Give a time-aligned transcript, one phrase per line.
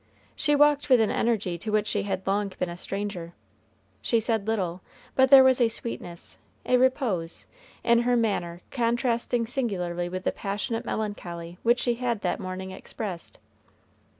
[0.35, 3.33] She walked with an energy to which she had long been a stranger.
[4.01, 4.81] She said little,
[5.13, 7.45] but there was a sweetness, a repose,
[7.83, 13.37] in her manner contrasting singularly with the passionate melancholy which she had that morning expressed.